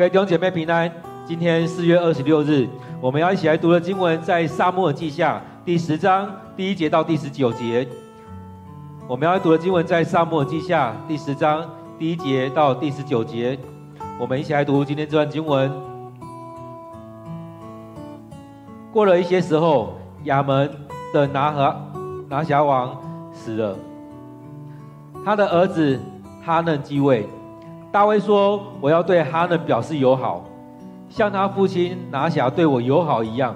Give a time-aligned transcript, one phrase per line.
[0.00, 0.90] 各位弟兄姐妹平安。
[1.26, 2.66] 今天四月二十六日，
[3.02, 6.88] 我们要一起来读的经文在撒母耳记下第十章第一节。
[6.88, 7.86] 到第十九节。
[9.06, 11.68] 我们要读的经文在撒母耳记下第十章
[11.98, 12.48] 第一节。
[12.48, 13.58] 到第十九节。
[14.18, 15.70] 我们一起来读今天这段经文。
[18.90, 20.70] 过了一些时候，亚门
[21.12, 21.76] 的拿和
[22.26, 22.98] 拿辖王
[23.34, 23.76] 死了，
[25.26, 26.00] 他的儿子
[26.42, 27.28] 哈嫩继位。
[27.92, 30.44] 大卫说：“我要对哈嫩表示友好，
[31.08, 33.52] 像他父亲拿辖对我友好一样。”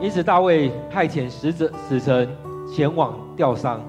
[0.00, 2.28] 因此，大卫派遣使者使臣
[2.68, 3.80] 前往吊丧。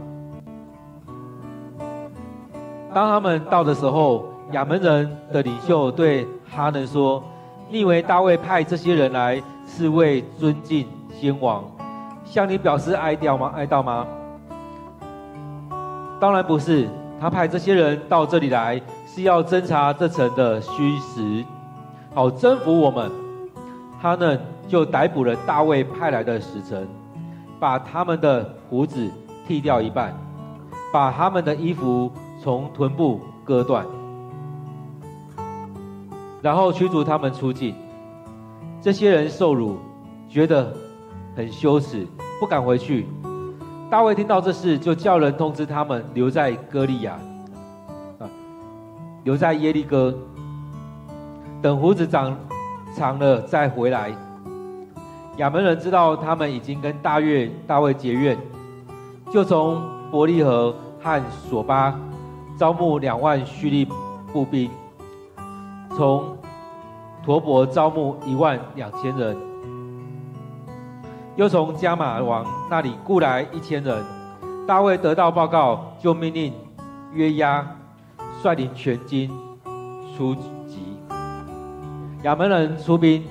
[2.93, 7.23] 当他们到的时候，亚门人的领袖对哈嫩说
[7.67, 11.63] ：“你以为大卫派这些人来是为尊敬先王，
[12.23, 13.51] 向你表示哀悼吗？
[13.55, 14.05] 哀悼吗？
[16.19, 16.87] 当然不是，
[17.19, 18.79] 他派这些人到这里来。”
[19.15, 21.45] 是要侦查这城的虚实，
[22.13, 23.09] 好征服我们。
[24.01, 26.85] 他呢，就逮捕了大卫派来的使臣，
[27.57, 29.09] 把他们的胡子
[29.47, 30.13] 剃掉一半，
[30.91, 32.11] 把他们的衣服
[32.43, 33.85] 从臀部割断，
[36.41, 37.73] 然后驱逐他们出境。
[38.81, 39.77] 这些人受辱，
[40.27, 40.73] 觉得
[41.37, 42.05] 很羞耻，
[42.37, 43.07] 不敢回去。
[43.89, 47.17] 大卫听到这事，就叫人通知他们留在歌利亚。
[49.25, 50.13] 留在耶利哥，
[51.59, 52.37] 等胡子长
[52.95, 54.11] 长了再回来。
[55.37, 58.37] 亚门人知道他们已经跟大卫大卫结怨，
[59.31, 59.81] 就从
[60.11, 61.99] 伯利和和索巴
[62.55, 63.87] 招募两万叙利
[64.31, 64.69] 步兵，
[65.97, 66.37] 从
[67.23, 69.35] 陀伯招募一万两千人，
[71.35, 74.05] 又从加玛王那里雇来一千人。
[74.67, 76.53] 大卫得到报告，就命令
[77.11, 77.65] 约押。
[78.45, 79.27] 率领全军
[80.15, 80.35] 出
[80.67, 80.99] 击，
[82.21, 83.23] 亚门人出兵，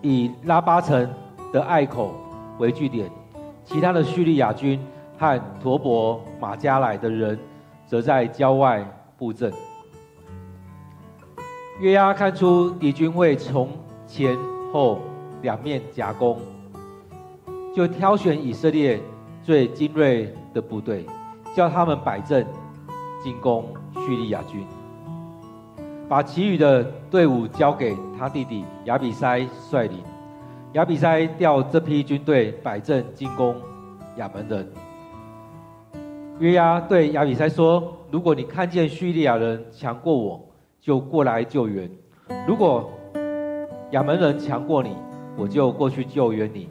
[0.00, 1.06] 以拉巴城
[1.52, 2.14] 的隘口
[2.58, 3.10] 为据点，
[3.62, 4.80] 其他的叙利亚军
[5.18, 7.38] 和陀伯马加莱的人
[7.86, 8.82] 则在郊外
[9.18, 9.52] 布阵。
[11.78, 13.68] 约押看出敌军会从
[14.06, 14.34] 前
[14.72, 14.98] 后
[15.42, 16.38] 两面夹攻，
[17.76, 18.98] 就挑选以色列
[19.42, 21.04] 最精锐的部队，
[21.54, 22.46] 叫他们摆阵。
[23.24, 23.64] 进攻
[23.94, 24.66] 叙利亚军，
[26.06, 29.38] 把其余的队伍交给他弟弟亚比塞
[29.70, 30.02] 率领。
[30.74, 33.56] 亚比塞调这批军队摆阵进攻
[34.16, 34.70] 亚门人。
[36.38, 40.46] 约押对亚比塞说：“如果你看见叙利亚人强过我，
[40.78, 41.88] 就过来救援；
[42.46, 42.90] 如果
[43.92, 44.94] 亚门人强过你，
[45.34, 46.68] 我就过去救援你。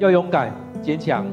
[0.00, 1.24] 要勇敢坚强。”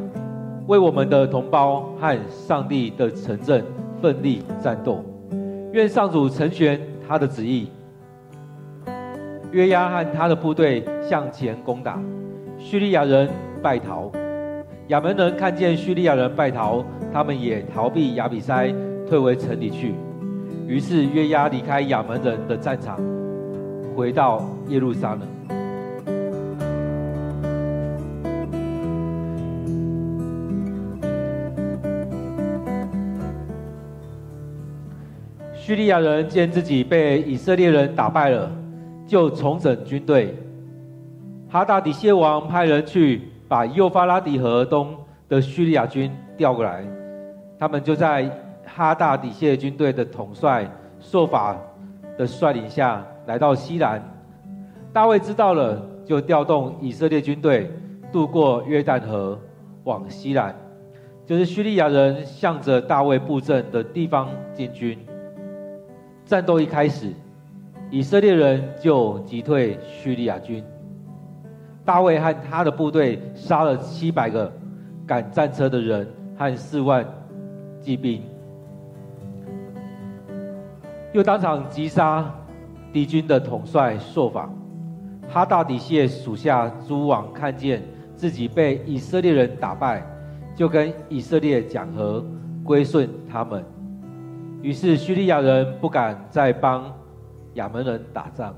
[0.67, 3.63] 为我们的同胞和上帝的城镇
[4.01, 5.03] 奋力战斗，
[5.73, 7.67] 愿上主成全他的旨意。
[9.51, 12.01] 约押和他的部队向前攻打，
[12.57, 13.29] 叙利亚人
[13.61, 14.11] 败逃。
[14.87, 18.73] 亚门人看见叙利亚人败逃，他们也逃避亚比筛，
[19.07, 19.93] 退回城里去。
[20.67, 22.97] 于是约押离开亚门人的战场，
[23.95, 25.21] 回到耶路撒冷。
[35.71, 38.51] 叙利亚人见自己被以色列人打败了，
[39.07, 40.35] 就重整军队。
[41.47, 44.93] 哈大底谢王派人去把幼发拉底河东
[45.29, 46.85] 的叙利亚军调过来，
[47.57, 48.29] 他们就在
[48.65, 51.55] 哈大底谢军队的统帅朔法
[52.17, 54.03] 的率领下来到西兰。
[54.91, 57.71] 大卫知道了，就调动以色列军队
[58.11, 59.39] 渡过约旦河
[59.85, 60.53] 往西兰，
[61.25, 64.99] 就是叙利亚人向着大卫布阵的地方进军。
[66.31, 67.11] 战斗一开始，
[67.89, 70.63] 以色列人就击退叙利亚军。
[71.83, 74.49] 大卫和他的部队杀了七百个
[75.05, 77.05] 赶战车的人和四万
[77.81, 78.21] 骑兵，
[81.11, 82.33] 又当场击杀
[82.93, 84.49] 敌军的统帅朔法。
[85.27, 87.83] 哈大底谢属下诸王看见
[88.15, 90.01] 自己被以色列人打败，
[90.55, 92.25] 就跟以色列讲和，
[92.63, 93.61] 归顺他们。
[94.61, 96.93] 于是叙利亚人不敢再帮
[97.55, 98.53] 亚门人打仗。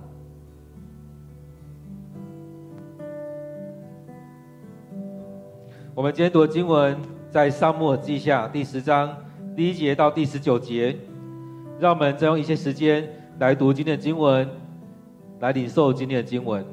[5.95, 6.97] 我们今天读的经文
[7.29, 9.15] 在撒母耳记下第十章
[9.55, 10.97] 第一节到第十九节，
[11.79, 13.07] 让我们再用一些时间
[13.39, 14.49] 来读今天的经文，
[15.39, 16.65] 来领受今天的经文。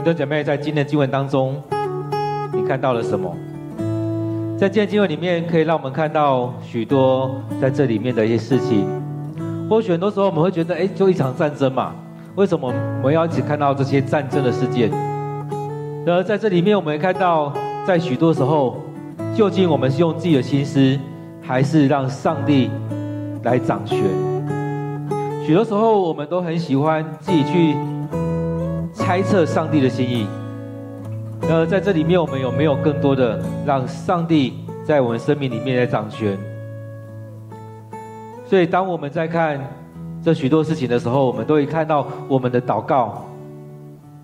[0.00, 1.60] 弟兄姐妹，在今天的经文当中，
[2.52, 3.34] 你看到了什么？
[4.58, 8.86] 在今天的经文里面，可以让我们看到许多在这里面的一些事情。
[9.68, 11.94] 或许很多时候我们会觉得，哎，就一场战争嘛，
[12.34, 14.90] 为什么我们要一起看到这些战争的事件？
[16.04, 17.52] 然而在这里面，我们会看到，
[17.86, 18.76] 在许多时候，
[19.34, 20.98] 究竟我们是用自己的心思，
[21.40, 22.70] 还是让上帝
[23.42, 23.98] 来掌权？
[25.44, 27.74] 许多时候，我们都很喜欢自己去
[29.06, 30.26] 猜测上帝的心意。
[31.42, 34.54] 然而在这里面，我们有没有更多的让上帝
[34.84, 36.36] 在我们生命里面来掌权？
[38.44, 39.60] 所以，当我们在看
[40.20, 43.24] 这许多事情的时候，我们都会看到我们的祷告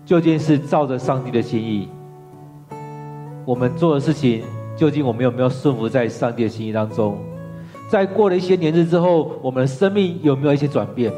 [0.05, 1.87] 究竟是照着上帝的心意。
[3.45, 4.43] 我们做的事情，
[4.75, 7.17] 究竟我们有没有顺服在上帝的心意当中？
[7.87, 11.09] 在过了一些年日之后，我们的生命有没有一些转变？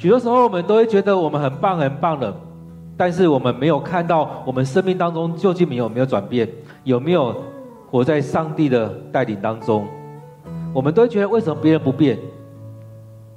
[0.00, 2.34] 许多时候，我们都会觉得我们很棒很棒的，
[2.96, 6.48] 但是我们没有看到我们生命当中究竟有没有转变，
[6.84, 7.36] 有没有
[7.90, 9.86] 活在上帝的带领当中？
[10.72, 12.18] 我们都会觉得为什么别人不变？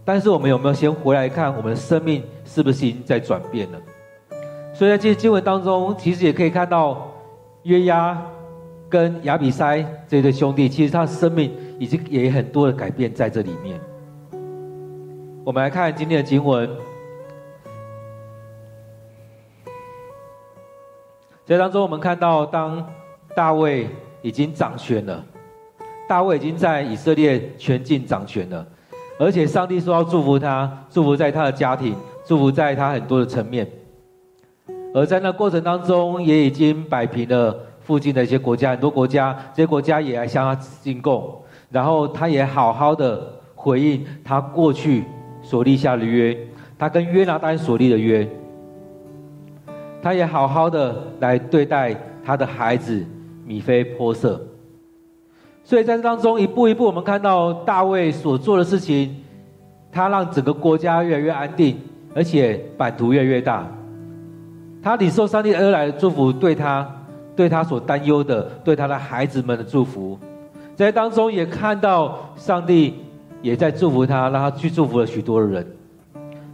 [0.05, 3.77] 但是我们有没有先回来看我们的生命是不是已经在转变了？
[4.74, 7.12] 所以在这些经文当中，其实也可以看到
[7.63, 8.17] 约押
[8.88, 13.77] 跟亚比筛这对兄弟，其实他的生命已经也很多的改变在这里面。
[15.45, 16.69] 我们来看今天的经文，
[21.43, 22.88] 在当中我们看到，当
[23.35, 23.89] 大卫
[24.21, 25.21] 已经掌权了。
[26.07, 28.65] 大卫已经在以色列全境掌权了，
[29.19, 33.69] 而且上帝说要祝福他，祝福在他的家庭，祝福在他很多的层面。
[34.95, 41.43] 而在那过程当中，也已经摆平了附近的一些国家，很多国家，这些国家也来向他进贡。
[41.69, 45.03] 然后他也好好的回应他过去
[45.43, 46.35] 所立下的约，
[46.79, 48.27] 他跟约拿单所立的约，
[50.01, 51.95] 他也好好的来对待
[52.25, 53.05] 他的孩子
[53.45, 54.41] 米非波色。
[55.63, 59.15] 所以在这当中，一步一步，我们看到大卫所做的事情，
[59.91, 61.77] 他让整个国家越来越安定，
[62.15, 63.65] 而且版图越来越大。
[64.81, 66.85] 他领受上帝而来的祝福，对他，
[67.35, 70.19] 对他所担忧的，对他的孩子们的祝福，
[70.75, 72.95] 在当中也看到上帝
[73.43, 75.67] 也在祝福他，让他去祝福了许多的人。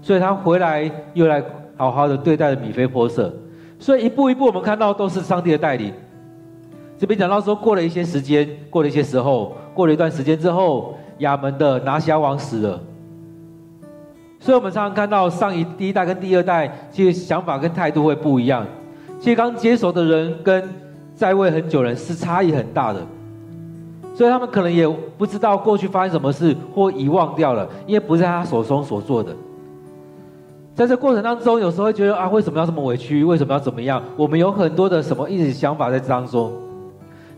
[0.01, 1.41] 所以他回来又来
[1.77, 3.33] 好好的对待了米非波设。
[3.79, 5.93] 所以一步一步，我们看到都是上帝的带领。
[6.97, 12.81] 这边讲到说，过了一些时间，过了一些时候，过了一段时间之后，亚门的拿辖王死了。
[14.39, 18.65] 所以我们常常看到上一第一代跟第二代，其实想法跟态度会不一样。
[19.19, 20.67] 其实刚接手的人跟
[21.13, 23.05] 在位很久人是差异很大的，
[24.19, 24.85] 所以他们可能也
[25.17, 29.33] 不知道过去发生什么事，或遗忘掉了，因为不是他手中所做的。
[30.75, 33.23] 在这过程当中，有时候会觉得啊，为什么要这么委屈？
[33.23, 34.03] 为什么要怎么样？
[34.17, 36.51] 我们有很多的什么一些想法在当中。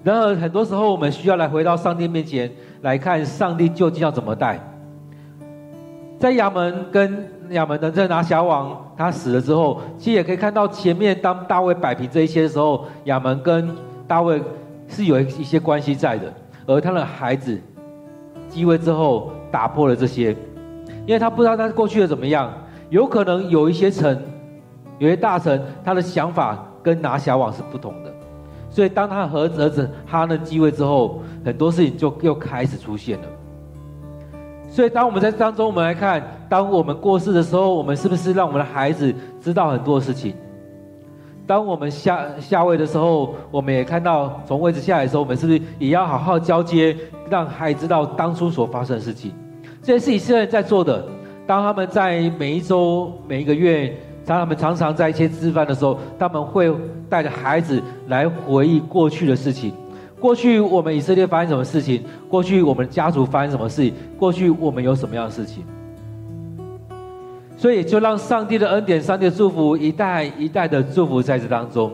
[0.03, 4.59] 然而，很多时候我们需要来回到上帝面前来看，上帝究竟要怎么带。
[6.17, 13.69] 在亚门跟亚门的这拿辖王他死了之后，其实也可以看到前面当大卫摆平这一些的时候，亚门跟
[14.07, 14.41] 大卫
[14.87, 16.33] 是有一些关系在的。
[16.65, 17.59] 而他的孩子
[18.47, 20.31] 继位之后，打破了这些，
[21.05, 22.53] 因为他不知道他过去的怎么样，
[22.89, 24.19] 有可能有一些臣，
[24.99, 28.11] 有些大臣，他的想法跟拿辖王是不同的。
[28.69, 33.25] 所以，当他和儿子哈嫩继位之后，很多事情就又开始出现了。
[34.69, 40.33] 所以，当我们在当中，我们来看，当我们过世的时候，我们是不是让我们的孩子知道很多事情？
[41.47, 46.95] 当我们下下位的时候，我们也看到从位置下来的时候，我们是不是也要好好交接，
[47.29, 49.31] 让孩子知道当初所发生的事情？
[49.81, 51.05] 这些是以色列在做的。
[51.45, 53.95] 当他们在每一周、每一个月。
[54.23, 56.71] 当他们常常在一些吃饭的时候，他们会
[57.09, 59.73] 带着孩子来回忆过去的事情。
[60.19, 62.03] 过去我们以色列发生什么事情？
[62.29, 63.95] 过去我们家族发生什么事情？
[64.19, 65.65] 过去我们有什么样的事情？
[67.61, 71.91] 所以就让上帝的恩典、上帝的祝福一代一代的祝福在这当中。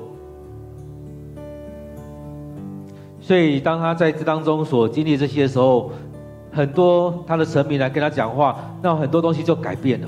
[3.19, 5.91] 所以当他在这当中所经历这些的时候，
[6.53, 10.07] 很多他的臣民来跟他讲话，那很多东西就改变了。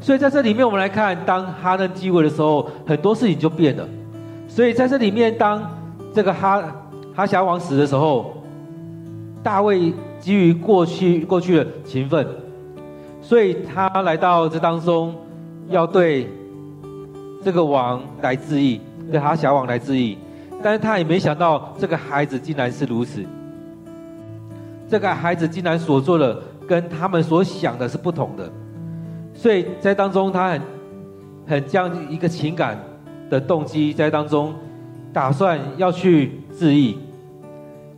[0.00, 3.84] 所以在这里面，我们来看，当哈嫩继位的时候，很多事情就变了。
[4.46, 5.60] 所以在这里面，当
[6.14, 6.62] 这个哈
[7.16, 8.32] 哈辖王死的时候，
[9.42, 12.24] 大卫基于过去过去的情分，
[13.28, 15.14] 所以他来到这当中，
[15.68, 16.26] 要对
[17.44, 18.80] 这个王来致意，
[19.12, 20.16] 对他小王来致意。
[20.62, 23.22] 但是他也没想到，这个孩子竟然是如此。
[24.88, 28.50] 这个孩子竟然所做的，跟他们所想的是不同的。
[29.34, 30.62] 所以在当中，他很
[31.46, 32.78] 很这样一个情感
[33.28, 34.54] 的动机在当中，
[35.12, 36.96] 打算要去致意，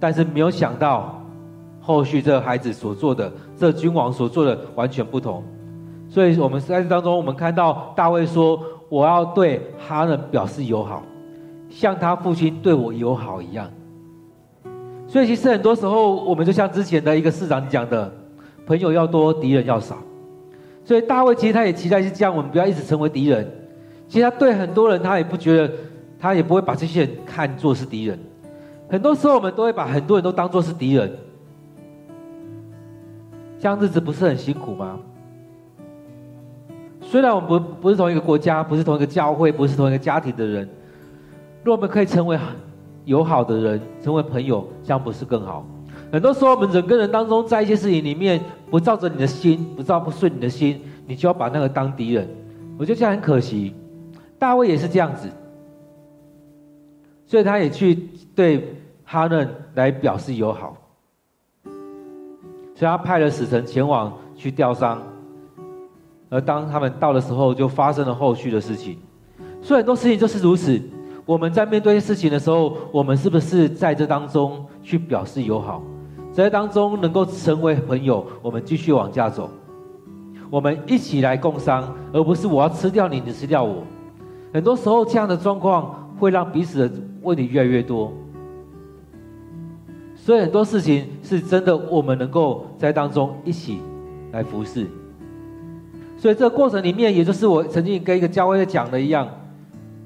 [0.01, 1.25] 但是没有想到
[1.81, 5.45] 后续这个孩子所做的，这君王所做的完全不同。
[6.09, 11.03] 所以我们在这当中，我们看到大卫说：“我要对哈嫩表示友好，
[11.69, 13.71] 像他父亲对我友好一样。”
[15.07, 18.11] 所以其实很多时候，我们就像之前的一个市长讲的
[18.67, 19.99] ：“朋友要多，敌人要少。”
[20.83, 23.47] 所以大卫其实他也期待是这样，我们不要一直成为敌人。
[24.09, 25.71] 其实他对很多人，他也不觉得，
[26.19, 28.19] 他也不会把这些人看作是敌人。
[28.89, 31.13] 很多时候，我们都会把很多人都当作是敌人。
[33.61, 34.99] 这样日子不是很辛苦吗？
[37.03, 40.67] 虽然我们不不是同一个国家，不是同一个教会，不是同一个家庭的人，
[41.63, 42.39] 若我们可以成为
[43.05, 45.67] 友好的人，成为朋友，这样不是更好？
[46.11, 48.41] 很多时候，我们人跟人当中，在一些事情里面
[48.71, 52.27] 不照着你的心，不照不顺你的心，你就要把那个当敌人。
[52.79, 53.75] 我觉得这样很可惜。
[54.39, 55.29] 大卫也是这样子，
[57.27, 58.75] 所以他也去对
[59.05, 60.75] 哈嫩来表示友好，
[62.81, 65.03] 所以他派了使臣前往去吊丧。
[66.31, 68.97] 而当他们到的时候，就发生了后续的事情。
[69.61, 70.81] 所以很多事情就是如此。
[71.27, 75.83] 我们在面对事情的时候，我们是不是在这当中去表示友好，
[76.33, 78.27] 在这当中能够成为朋友？
[78.41, 79.51] 我们继续往下走，
[80.49, 83.85] 我们一起来共商，而不是我要吃掉你，你吃掉我。
[84.55, 88.11] 很多时候这样的状况会让彼此的问题越来越多。
[90.23, 93.81] 所以很多事情是真的，我们能够在当中一起
[94.33, 94.87] 来服侍。
[96.17, 99.27] 所以这个过程里面，也就是我曾经跟一个教会讲的一样，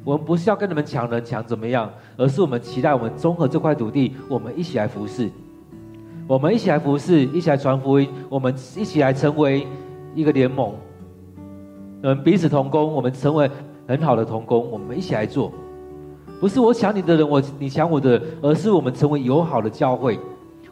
[0.05, 5.29] 我们不是要跟你们抢人抢怎么样，而是我们期待我们综合这块土地，我们一起来服侍，
[6.29, 9.67] 我们一起来服侍，一起来传福音，我们一起来成为
[10.15, 10.73] 一个联盟，
[12.03, 13.51] 我们彼此同工，我们成为
[13.89, 15.53] 很好的同工，我们一起来做，
[16.45, 20.21] 不是我抢你的人，我你抢我的，而是我们成为友好的教会，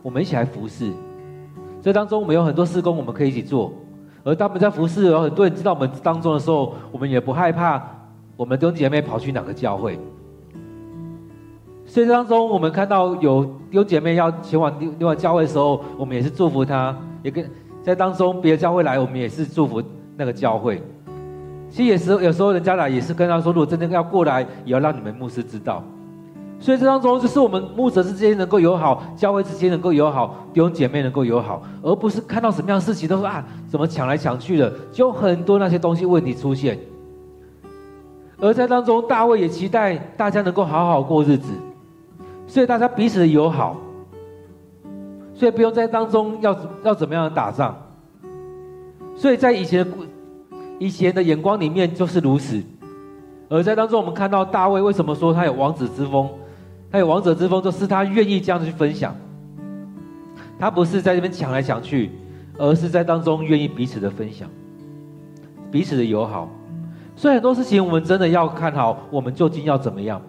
[0.02, 0.92] 我们一起来服侍。
[1.80, 3.72] 这当中我们有很多事工，我们可以一起做。
[4.22, 7.82] 而当我们在服侍，有很多人知道我们当中的时候，我们也不害怕。
[8.36, 9.98] 我们弟兄姐妹跑去哪个教会？
[11.86, 17.50] 所以当中，我们看到有弟兄姐妹要前往另另外教会的时候，我们也是祝福他，也跟
[17.82, 19.82] 在当中别的教会来，我们也是祝福
[20.18, 20.82] 那个教会。
[21.72, 25.82] 其实有时候有时候人家来也是跟他说，如果真的要过来，也要让你们牧师知道。
[26.60, 36.78] 所以这当中就是我们牧者之间能够友好，教会之间能够友好，弟兄姐妹能够友好，而不是看到什么样事情都说啊，怎么抢来抢去的，就很多那些东西问题出现。
[38.38, 41.52] 而在当中，大卫也期待大家能够好好过日子，
[42.46, 43.76] 所以大家彼此的友好，
[45.34, 47.74] 所以不用在当中要要怎么样打仗。
[49.16, 49.86] 所以在以前
[50.82, 52.60] 以前的眼光里面就是如此。
[53.48, 56.28] 而在当中，我们看到大卫为什么说他有王子之风？
[56.90, 59.14] 他有王者之风，就是他愿意这样子去分享。
[60.58, 62.10] 他不是在这边抢来抢去，
[62.58, 64.48] 而是在当中愿意彼此的分享，
[65.70, 66.48] 彼此的友好。
[67.14, 70.20] 所以很多事情，我们真的要看好，我们究竟要怎么样？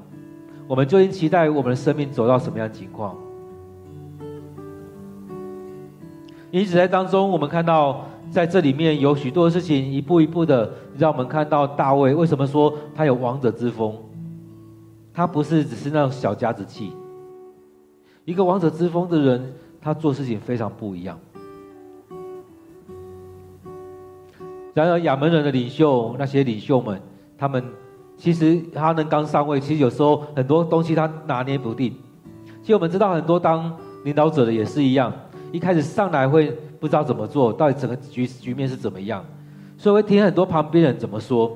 [0.67, 3.15] 我们究竟期待我们的生命走到什么样的情况？
[6.51, 13.95] 因此，在当中，我们看到在这里面有许多事情，一步一步的让我们看到大卫为什么说他有王者之风。
[15.13, 16.91] 他不是只是那种小家子气，
[18.25, 21.15] 一个王者之风的人，他做事情非常不一样。
[24.73, 26.99] 然而亚门人的领袖，那些领袖们，
[27.37, 27.63] 他们
[28.17, 31.93] 其实他们刚上位，其实有时候很多东西他拿捏不定。
[32.63, 33.71] 其实我们知道很多当
[34.03, 35.13] 领导者的也是一样，
[35.51, 39.25] 一开始上来会不知道怎么做，到底整个局局面是怎么样，
[39.77, 41.55] 所以会听很多旁边人怎么说，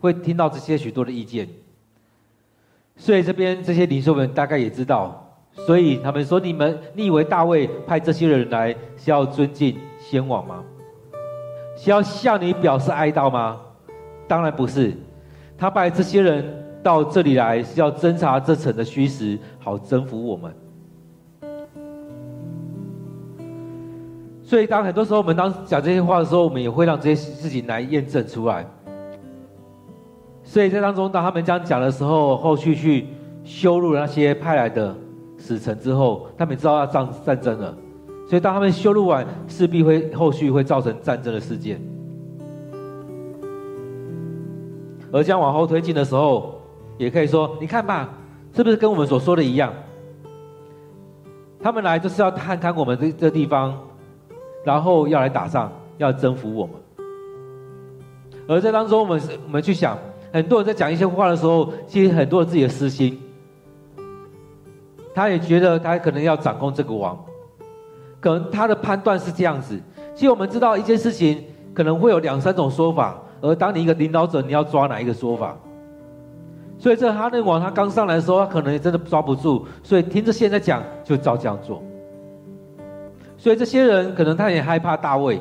[0.00, 1.48] 会听到这些许多的意见。
[2.96, 10.64] 所以这边这些领袖们大概也知道，所以他们说：“你们，你以为大卫派这些人来是要尊敬先王吗？
[11.76, 13.60] 是要向你表示哀悼吗？
[14.26, 14.92] 当然不是，
[15.56, 20.52] 他派这些人到这里来是要侦查这城的虚实，好征服我们。
[24.48, 28.66] 所以当很多时候我们当讲这些话的时候，我们也会让这些事情来验证出来。”
[30.42, 33.08] 所以在当中，当他们这样讲的时候，后续去
[33.44, 34.96] 羞辱那些派来的
[35.36, 37.76] 使臣之后，他们知道要战战争了。
[38.26, 41.78] 所以当他们羞辱完，势必会后续会造成战争的事件。
[45.12, 46.58] 而这样往后推进的时候，
[46.96, 48.08] 也可以说，你看吧，
[48.56, 49.70] 是不是跟我们所说的一样？
[51.60, 53.78] 他们来就是要探看我们这这地方，
[54.64, 56.74] 然后要来打仗，要征服我们。
[58.46, 59.98] 而在当中，我们我们去想，
[60.32, 63.20] 很多人在讲一些话的时候，其实很多人自己的私心，
[65.14, 67.18] 他也觉得他可能要掌控这个王，
[68.20, 69.78] 可能他的判断是这样子。
[70.14, 71.44] 其实我们知道一件事情
[71.74, 75.56] 可能会有两三种说法，而当你一个领导者，你要抓哪一个说法？
[76.78, 81.82] 所以这哈嫩王他刚上来的时候，他可能也真的抓不住，所以听着现在讲就照这样做。
[83.38, 85.40] 所以这些人可能他也害怕大卫，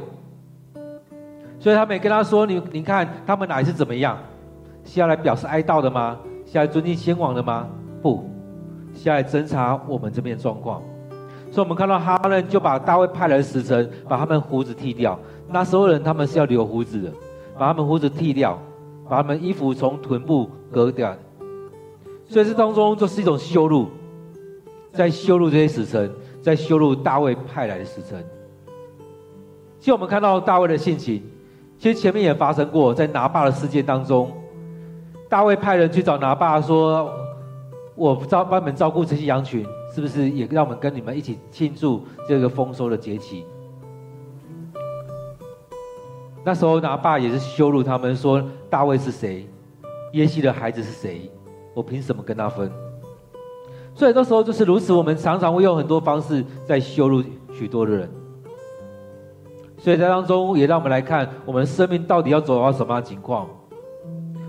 [1.59, 4.15] 所以他们也跟他说：“你你看他们来是怎么样？
[4.85, 6.17] 是要来表示哀悼的吗？
[6.45, 7.67] 是来尊敬先王的吗？
[8.01, 8.29] 不，
[8.93, 10.81] 是来侦查我们这边的状况。”
[11.51, 15.19] 所以，我们看到哈嫩就把大卫派来的使臣把他们胡子剃掉。
[15.49, 17.11] 那时候人他们是要留胡子的，
[17.57, 18.59] 把他们胡子剃掉，
[19.09, 21.15] 把他们衣服从臀部割掉。
[22.27, 23.87] 所以这当中就是一种羞辱，
[24.91, 26.11] 在羞辱这些使臣。
[26.47, 28.23] 在羞辱大卫派来的使臣。
[29.77, 31.21] 其实我们看到大卫的性情，
[31.77, 34.31] 其实前面也发生过，在拿八的事件当中，
[35.27, 37.11] 大卫派人去找拿八说
[37.95, 43.43] ：“我不照帮你们照顾这些羊群，是不是也让我们跟你们一起庆祝这个丰收的节期？”
[46.45, 49.45] 那时候拿爸也是羞辱他们说：“大卫是谁？
[50.13, 51.29] 耶西的孩子是谁？
[51.73, 52.71] 我凭什么跟他分？”
[53.97, 58.07] 所以那时候就是如此，我们常常会用很多方式在羞辱许多的人。
[59.79, 63.49] 所以在当中，也让我们来看，我们的生命到底要走到什么样的情况？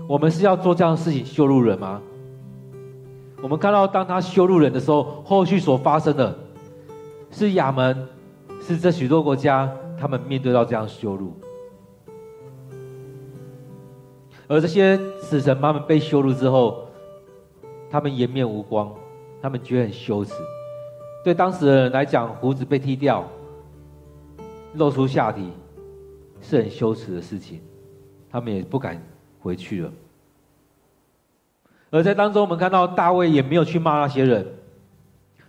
[0.07, 1.99] 我们是要做这样的事情羞辱人吗？
[3.41, 6.37] 我们看到，当他羞辱人的时候，后续所发生的，
[7.31, 8.07] 是亚门，
[8.61, 9.67] 是这许多国家，
[9.99, 11.33] 他们面对到这样羞辱，
[14.47, 16.83] 而这些死神他们被羞辱之后，
[17.89, 18.93] 他们颜面无光。
[19.41, 20.33] 他们觉得很羞耻，
[21.23, 23.25] 对当时的人来讲，胡子被剃掉，
[24.73, 25.49] 露出下体，
[26.41, 27.61] 是很羞耻的事情，
[28.29, 29.01] 他们也不敢
[29.39, 29.91] 回去了。
[31.89, 34.45] 而在当中，我们看到大卫也没有去骂那些人，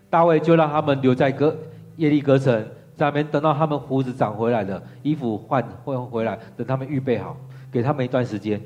[0.09, 1.57] 大卫就让他们留在哥
[1.97, 2.55] 耶利哥城，
[2.97, 7.37] 在那边等到他们胡子长回来了，衣服换换回来，等他们预备好，
[7.73, 8.61] 给他们一段时间，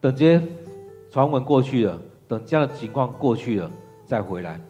[0.00, 0.42] 等这些
[1.10, 3.70] 传闻过去了，等这样的情况过去了。
[4.04, 4.60] 再回来。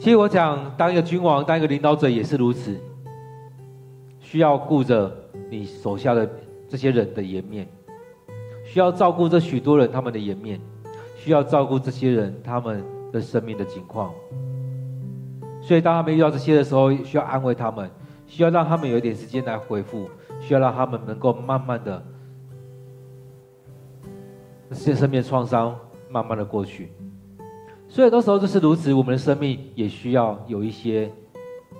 [0.00, 2.78] 其实我讲，当一个君王，当一个领导者也是如此，
[4.20, 5.10] 需要顾着
[5.48, 6.28] 你手下的
[6.68, 7.66] 这些人的颜面，
[8.66, 10.60] 需要照顾这许多人他们的颜面，
[11.16, 14.12] 需要照顾这些人他们的生命的情况。
[15.62, 17.90] 所以当他们遇到这些的时候，需要安慰他们，
[18.26, 22.04] 需要让他们有一点时间来恢复，需要让他们能够慢慢的
[24.68, 25.74] 这些生命创伤
[26.10, 26.92] 慢慢的过去。
[27.94, 28.92] 所以，很多时候就是如此。
[28.92, 31.08] 我们的生命也需要有一些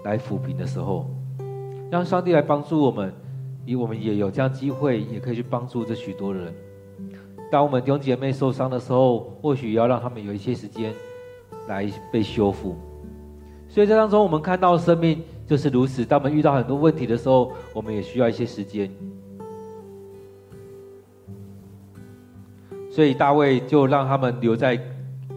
[0.04, 1.10] 来抚平的时候，
[1.90, 3.12] 让上帝来帮助我们，
[3.66, 6.54] 以我们也有这样机会，也可以去帮助这许多人。
[7.50, 10.94] 当我们弟兄姐妹受伤的时候，或许要让他们有一些时间
[11.66, 12.76] 来被修复。
[13.68, 16.04] 所以在当中，我们看到生命就是如此。
[16.04, 18.88] 当我们遇到很多问题的时候，我们也需要一些时间。
[22.88, 24.80] 所以大卫就让他们留在。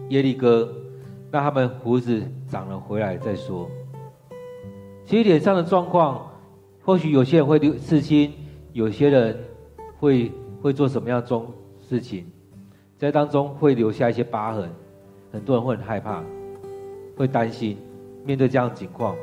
[0.08, 0.72] 耶利哥，
[1.30, 3.68] 让他们胡子长了回来再说。
[5.04, 6.30] 其实脸上的状况，
[6.84, 8.32] 或许有些人会留刺青，
[8.72, 9.38] 有些人
[9.98, 11.46] 会会做什么样的种
[11.80, 12.26] 事情，
[12.96, 14.70] 在当中会留下一些疤痕，
[15.32, 16.22] 很多人会很害怕，
[17.16, 17.76] 会担心。
[18.24, 19.16] 面对这样的情况，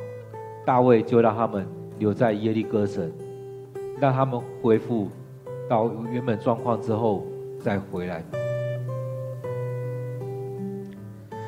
[0.66, 1.68] 大卫就让他们
[2.00, 3.12] 留在耶利哥城，
[4.00, 5.08] 让他们恢复
[5.70, 7.24] 到原本状况之后
[7.60, 8.24] 再回来。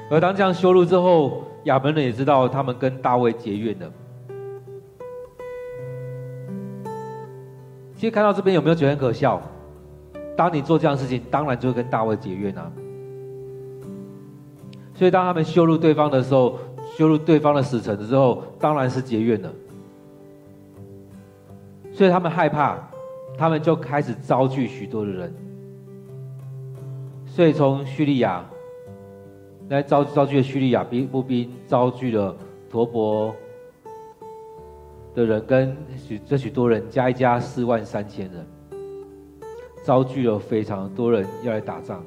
[0.09, 3.91] 而当这样羞辱之后，亚扪人也知道他们跟大卫结怨了。
[7.95, 9.41] 其实看到这边有没有觉得很可笑？
[10.37, 12.71] 当你做这样的事情，当然就会跟大卫结怨啊。
[14.93, 16.57] 所以当他们羞辱对方的时候，
[16.95, 19.51] 羞辱对方的使臣之后，当然是结怨了。
[21.91, 22.77] 所以他们害怕，
[23.37, 25.33] 他们就开始招聚许多的人。
[27.25, 28.45] 所以从叙利亚。
[29.69, 32.35] 来招招聚了叙利亚兵步兵，招聚了
[32.69, 33.35] 陀伯
[35.13, 38.45] 的人，跟许这许多人加一加四万三千人，
[39.83, 42.01] 招聚了非常多人要来打仗。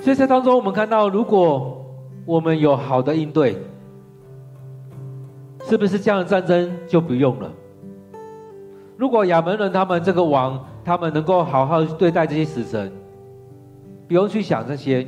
[0.00, 1.82] 所以在当中，我们看到，如果
[2.26, 3.56] 我们有好的应对，
[5.62, 7.50] 是不是这样的战争就不用了？
[8.98, 12.92] 如果亚扪人他们这个王，他们能够好好对待这些死神。
[14.06, 15.06] 不用去想这些，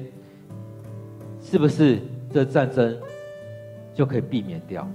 [1.40, 2.00] 是不是
[2.32, 2.96] 这战争
[3.94, 4.86] 就可以避免掉？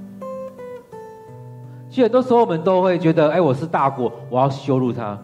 [1.89, 5.19] 其实很多时候我们都会觉得，哎，我是大国，我要羞辱他。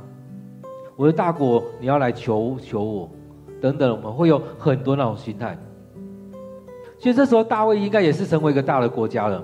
[0.96, 3.10] 我是大国，你要来求求我，
[3.62, 5.58] 等等，我们会有很多那种心态。
[6.98, 9.44] 其实这时候大卫应该也是成为一个大的国家了，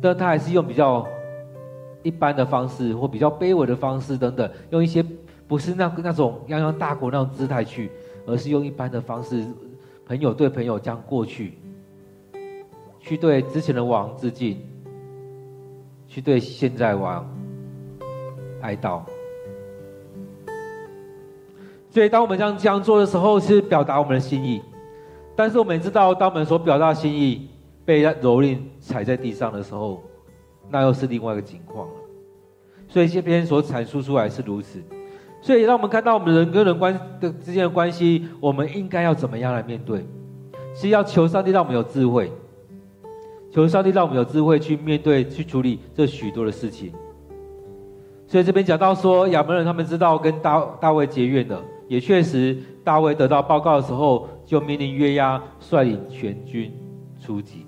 [0.00, 1.06] 但他还是用比较
[2.02, 5.02] 一般的方式，或比较卑微的方式等等，用一些
[5.48, 7.90] 不是那那种泱泱大国那种姿态去，
[8.26, 9.44] 而是用一般的方式，
[10.06, 11.54] 朋友对朋友这样过去，
[13.00, 14.58] 去对之前的王致敬。
[16.08, 17.26] 去对现在王
[18.60, 19.00] 哀悼，
[21.88, 24.60] 所以当我们这样这样做的时候，是表达我们的心意。
[25.34, 27.48] 但是我们知道，当我们所表达心意
[27.86, 30.02] 被蹂躏踩在地上的时候，
[30.68, 31.94] 那又是另外一个情况了。
[32.88, 34.82] 所以这边所阐述出来是如此，
[35.42, 40.06] 所以让我们看到我们人跟人关的之间的关系，我们应该要怎么样来面对？
[40.72, 42.32] 是要求上帝让我们有智慧。
[43.50, 46.90] 求上帝让我们有智慧去面对、去处理这许多的事情。
[48.26, 56.72] 所以这边讲到说，亚扪人他们知道跟大大卫结怨的，也确实，大卫得到报告的时候，就命令约押率领全军
[57.20, 57.66] 出击。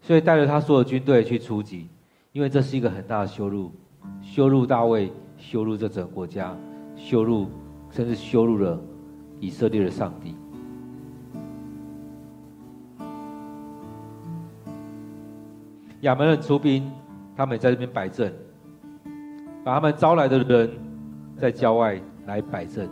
[0.00, 1.88] 所以带着他所有军队去出击，
[2.36, 3.72] 因为这是一个很大的羞辱，
[4.20, 6.54] 羞辱大卫，羞辱这整个国家，
[6.94, 7.48] 羞辱
[7.90, 8.78] 甚至羞辱了
[9.40, 10.36] 以色列的上帝。
[16.02, 16.92] 亚扪人出兵，
[17.34, 18.30] 他们也在这边摆阵，
[19.64, 20.70] 把他们招来的人
[21.38, 22.86] 在郊外来摆阵。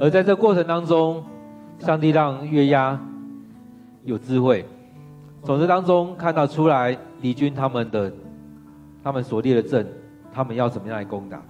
[0.00, 1.22] 而在这过程当中，
[1.78, 3.00] 上帝让约押
[4.02, 4.66] 有智慧，
[5.46, 8.12] 从这当中看到出来敌军他们的
[9.00, 9.86] 他们所列的阵，
[10.32, 11.40] 他们要怎么样来攻打。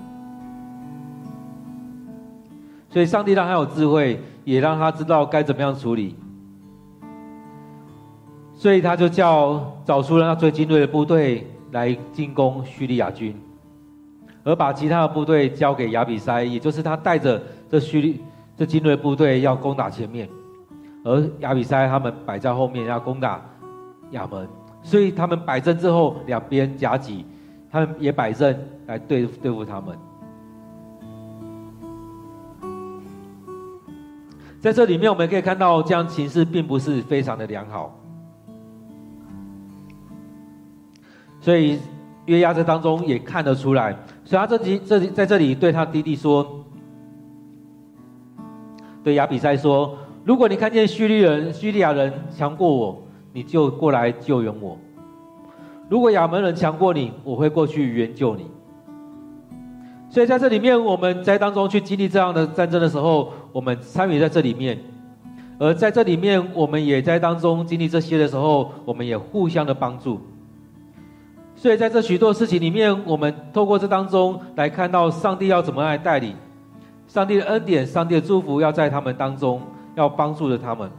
[2.91, 6.15] 所以，上帝让他有智慧，也让他知道该怎么样处理。
[8.55, 13.35] 所以他就叫找出了那最精锐的部队来进攻叙利亚军，
[14.45, 18.21] 而把其他的部队交给亚比筛，也就是他带着这叙利
[18.59, 20.29] 这精锐部队要攻打前面，
[21.03, 23.41] 而亚比筛他们摆在后面要攻打
[24.13, 24.49] 亚门。
[24.83, 27.25] 所以他们摆阵之后，两边夹击，
[27.71, 29.99] 他们也摆阵来对对付他们。
[34.61, 37.99] 在这里面，我们可以看到，这样情势并不是非常的良好。
[41.41, 41.79] 所以
[42.25, 46.65] 约押在当中也看得出来，所以他这集这里在这里对他弟弟说，
[49.05, 53.06] 对亚比筛说：如果你看见叙利人、叙利亚人强过我，
[53.37, 54.79] 你就过来救援我；
[55.91, 58.47] 如果亚门人强过你，我会过去援救你。
[60.09, 64.79] 所以在这里面，我们在当中去经历这样的战争的时候，我们参与在这里面；
[65.59, 70.19] 而在这里面，我们也在当中经历这些的时候，我们也互相的帮助。
[71.55, 76.35] 所以在这许多事情里面，我们透过这当中来看到上帝要怎么来带领，
[77.07, 79.61] 上帝的恩典、上帝的祝福要在他们当中，
[79.95, 80.91] 要帮助着他们。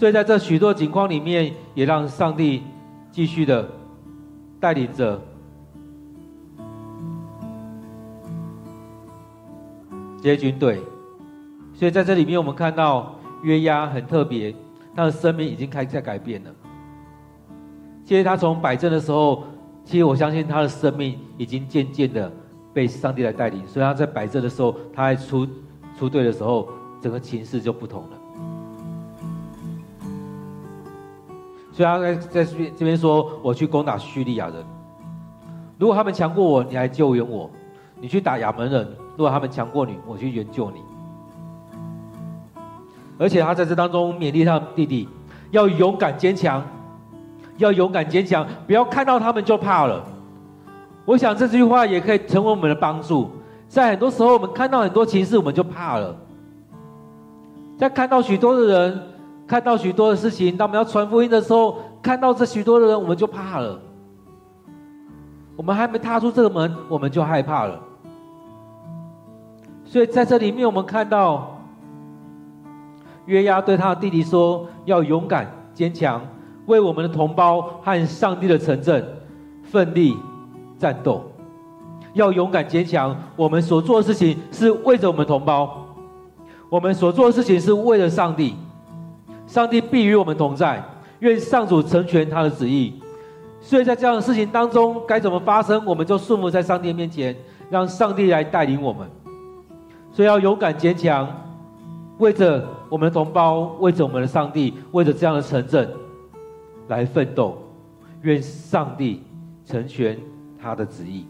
[0.00, 2.62] 所以在这许多情况里面，也让上帝
[3.12, 3.68] 继续的
[4.58, 5.20] 带领着
[10.22, 10.80] 这些军队。
[11.74, 14.54] 所以在这里面，我们看到约押很特别，
[14.96, 16.50] 他的生命已经开始在改变了。
[18.06, 19.44] 其实他从摆阵的时候，
[19.84, 22.32] 其实我相信他的生命已经渐渐的
[22.72, 25.46] 被上帝来带领，所以他在摆阵的时候，他还出
[25.98, 26.70] 出队的时候，
[27.02, 28.29] 整个情势就不同了。
[31.80, 32.44] 所以他在在
[32.76, 34.56] 这边说：“我去攻打叙利亚人，
[35.78, 37.48] 如果他们强过我，你来救援我；
[38.02, 40.82] 你去打亚门人，如果他们强过你，我去援救你。”
[43.18, 45.08] 而且他在这当中勉励他弟弟
[45.52, 46.62] 要勇敢坚强。
[47.56, 50.04] 要勇敢坚强，不要看到他们就怕了。
[51.06, 53.30] 我想这句话也可以成为我们的帮助。
[53.68, 56.14] 在很多时候，我们看到很多情势，我们就怕了。
[57.78, 59.02] 在看到许多的人，
[59.50, 63.80] 看到许多的事情，当我们要传福音的时候，看到这许多的人，我们就怕了。
[65.56, 67.80] 我们还没踏出这个门，我们就害怕了。
[69.84, 71.60] 所以在这里面，我们看到
[73.26, 76.22] 约押对他的弟弟说：“要勇敢坚强。”
[76.66, 79.04] 为我们的同胞和上帝的城镇
[79.64, 80.16] 奋力
[80.78, 81.24] 战斗，
[82.12, 83.16] 要勇敢坚强。
[83.34, 85.86] 我们所做的事情是为着我们同胞，
[86.68, 88.54] 我们所做的事情是为了上帝。
[89.50, 90.80] 上帝必与我们同在，
[91.18, 92.94] 愿上主成全他的旨意。
[93.60, 97.34] 所以在这样的事情当中，该怎么发生，我们就顺服在上帝面前，
[97.68, 99.10] 让上帝来带领我们。
[100.12, 101.28] 所以要勇敢坚强，
[102.18, 105.92] 为着我们的同胞，为着我们的上帝，为着这样的城镇
[106.86, 107.58] 来奋斗。
[108.22, 109.20] 愿上帝
[109.66, 110.16] 成全
[110.62, 111.26] 他的旨意。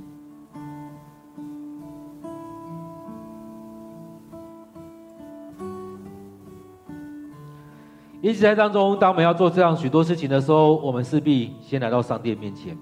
[8.20, 12.76] 因此，在当中，当我们要做这样许多事情的时候，我们势必先来到上帝面前。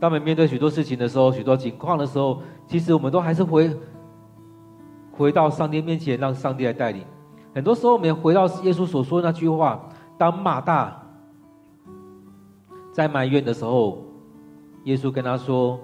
[0.00, 3.70] 当我们面对许多事情的时候，许多情况的时候，其实我们都还是回
[5.12, 7.04] 回到上帝面前，让上帝来带领。
[7.54, 11.00] 很多时候，我们回到耶稣所说的那句话：当马大。
[12.92, 13.98] 在埋怨的时候，
[14.84, 15.78] 耶稣跟他说：“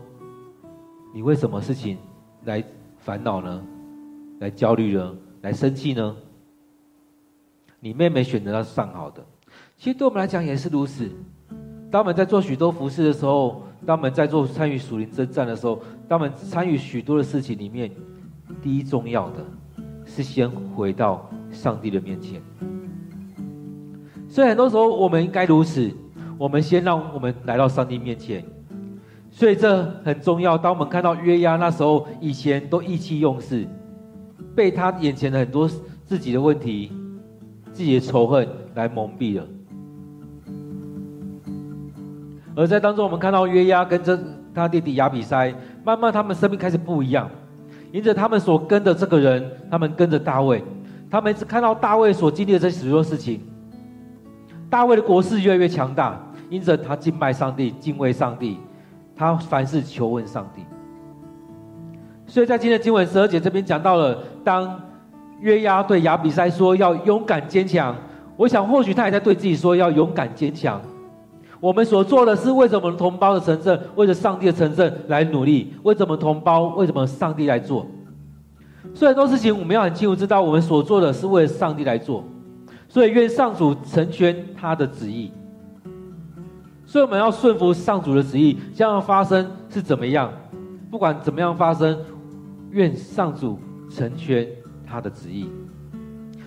[1.13, 1.99] 你为什么事情
[2.45, 2.65] 来
[2.99, 3.63] 烦恼呢？
[4.39, 5.15] 来焦虑呢？
[5.43, 6.17] 来生气呢？
[7.81, 9.25] 你妹妹选择了上好的。
[9.77, 11.11] 其实对我们来讲也是如此。
[11.91, 17.91] 当我们在做许多服事的时候，当我们在做参与属灵征战的时候，当我们参与许多的事情里面，
[18.63, 19.45] 第一重要的
[20.05, 22.41] 是先回到上帝的面前。
[24.29, 25.91] 所以很多时候我们应该如此。”
[26.41, 28.43] 我们先让我们来到上帝面前，
[29.31, 30.57] 所以这很重要。
[30.57, 33.69] 当我们看到约押那时候以前都意气用事，
[34.57, 35.69] 被他眼前的很多
[36.07, 36.91] 自己的问题、
[37.73, 39.47] 自己的仇恨来蒙蔽了。
[42.57, 44.19] 而在当中，我们看到约押跟着
[44.55, 45.55] 他弟弟亚比筛，
[45.85, 47.31] 慢慢他们生命开始不一样。
[47.93, 50.63] 因着他们所跟的这个人，他们跟着大卫，
[51.11, 53.41] 他们只看到大卫所经历的这许多事情，
[54.69, 56.21] 大卫的国势越来越强大。
[56.51, 58.59] 因着他敬拜上帝、敬畏上帝，
[59.15, 60.63] 他凡事求问上帝。
[62.27, 64.81] 所以在今天的经文十二节这边讲到了，当
[65.41, 67.97] 约押对亚比筛说要勇敢坚强，
[68.37, 70.81] 我想或许他也在对自己说要勇敢坚强。
[71.61, 77.87] 我们所做的是为着我们同胞的城镇，为着上帝的城镇来努力，为着我们同胞，为什么上帝来做？
[78.95, 82.25] 所以很多事情我们要很清楚知道，我们所做的是为了上帝来做。
[82.89, 85.31] 所以愿上主成全他的旨意。
[86.87, 90.33] 所以我们要顺服上主的旨意，将要发生是怎么样？
[90.91, 91.97] 不管怎么样发生，
[92.71, 94.45] 愿上主成全
[94.91, 95.49] 他的旨意，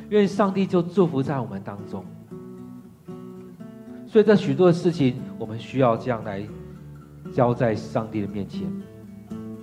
[0.10, 2.04] 愿上帝就祝福在我们当中。
[4.06, 6.46] 所以这许多的事情，我们需要这样来
[7.34, 8.62] 交在上帝的面前，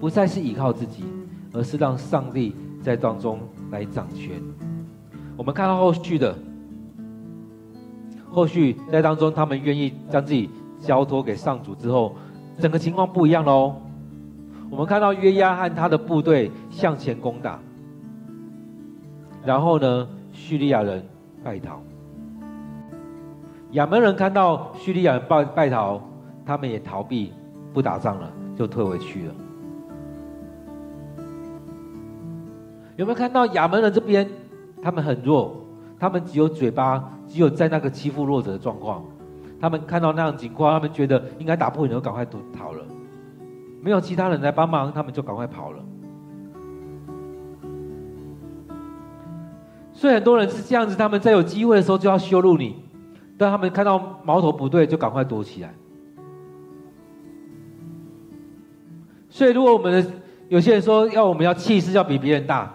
[0.00, 1.04] 不再是依靠自己，
[1.52, 3.40] 而是让上帝在当中
[3.70, 4.40] 来掌权。
[5.36, 6.34] 我们看到后续的，
[8.30, 10.48] 后续在当中，他们愿意将自己。
[10.82, 12.16] 交托给上主之后，
[12.58, 13.76] 整个情况不一样喽。
[14.70, 17.60] 我们看到约押和他的部队向前攻打，
[19.44, 21.02] 然后呢，叙利亚人
[21.42, 21.80] 败逃。
[23.72, 26.00] 亚门人看到叙利亚人败败逃，
[26.44, 27.32] 他们也逃避，
[27.72, 29.34] 不打仗了，就退回去了。
[32.96, 34.28] 有没有看到亚门人这边？
[34.82, 35.56] 他们很弱，
[35.98, 39.04] 他们只有嘴巴，只有在那个欺负弱者的状况。
[39.60, 42.84] 他们看到那样情况，他们觉得应该打不赢，就赶快逃逃了。
[43.82, 45.79] 没有其他人来帮忙，他们就赶快跑了。
[50.00, 52.74] 所以很多人是这样子，他们在有机会的时候就要羞辱你，
[53.36, 55.74] 但他们看到矛头不对，就赶快躲起来。
[59.28, 60.10] 所以，如果我们的
[60.48, 62.74] 有些人说要我们要气势要比别人大，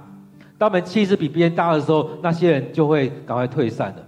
[0.59, 4.05] 当我们气势比别人大的时候，那些人就会赶快退散了。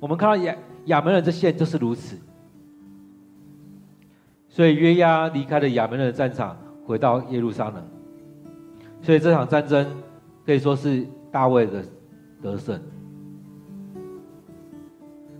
[0.00, 0.58] 我们看到也。
[0.86, 2.18] 亚门人这线就是如此，
[4.48, 7.82] 所以约押离开了亚门人的战场，回到耶路撒冷。
[9.00, 9.86] 所以这场战争
[10.44, 11.82] 可以说是大卫的
[12.44, 12.78] 得胜。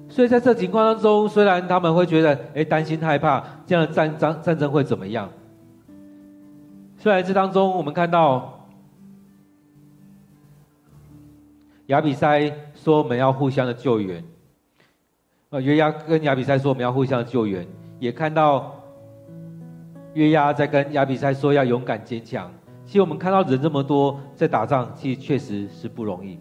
[0.08, 5.28] 所以在这情况当中，虽然他们会觉得哎担心害怕，这样的战争战争会怎么样？
[6.96, 8.66] 虽然这当中我们看到
[11.86, 14.24] 亚比塞说我们要互相的救援。
[15.50, 17.66] 呃约押跟亚比塞说：“我们要互相救援。”
[18.00, 18.74] 也看到
[20.14, 22.50] 约押在跟亚比塞说：“要勇敢坚强。”
[22.86, 26.38] 其实我们看到人这么多在打仗，其实确实是不容易。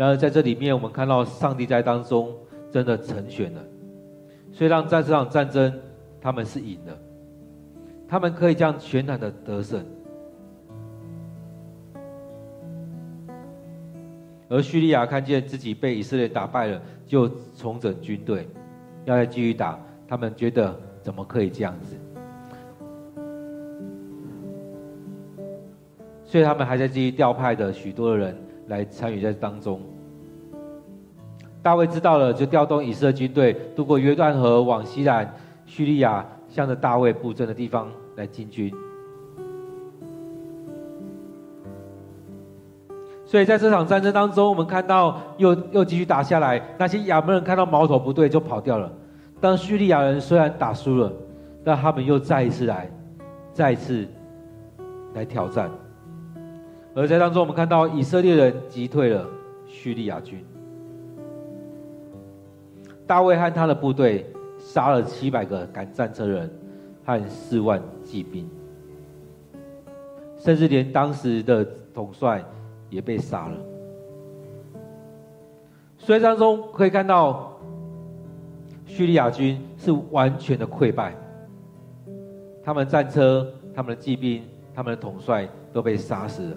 [0.00, 2.34] 然而在这里面，我们看到上帝在当中
[2.70, 3.60] 真的成全了，
[4.50, 5.70] 所以让在这场战争
[6.22, 6.98] 他们是赢了，
[8.08, 9.84] 他们可以这样全然的得胜。
[14.48, 18.48] 而叙利亚看见自己被以色列打败了，就重整军队，
[19.04, 19.78] 要再继续打。
[20.08, 21.94] 他们觉得怎么可以这样子？
[26.24, 28.34] 所以他们还在继续调派的许多的人
[28.68, 29.82] 来参与在当中。
[31.62, 35.34] 大卫知道了，就调动以色列军队渡过约旦河，往西兰
[35.66, 38.72] 叙利亚向着大卫布阵的地方来进军。
[43.26, 48.90] 所以在这场战争当中，我们看到又又继续打下来，那些亚扪人看到矛头不对就跑掉了。
[49.40, 51.12] 当叙利亚人虽然打输了，
[51.62, 52.90] 但他们又再一次来，
[53.52, 54.08] 再一次
[55.14, 55.70] 来挑战。
[56.94, 59.24] 而在当中，我们看到以色列人击退了
[59.68, 60.44] 叙利亚军。
[63.10, 64.24] 大卫和他的部队
[64.56, 66.48] 杀了七百个赶战车人
[67.04, 68.48] 和四万骑兵，
[70.38, 72.40] 甚至连当时的统帅
[72.88, 73.56] 也被杀了。
[75.98, 77.58] 所以当中可以看到，
[78.86, 81.12] 叙利亚军是完全的溃败，
[82.62, 83.44] 他们战车、
[83.74, 86.56] 他们的骑兵、他们的统帅都被杀死了。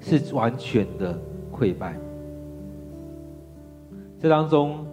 [0.00, 1.18] 是完全的
[1.50, 1.96] 溃败。
[4.20, 4.86] 这当中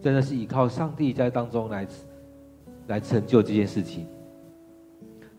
[0.00, 1.86] 真的是依靠上帝在当中来
[2.86, 4.06] 来成就这件事情，